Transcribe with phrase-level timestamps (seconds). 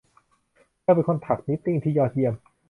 [0.81, 2.33] เธอเป็นคนถักนิตติ้งที่ยอดเยี่ยม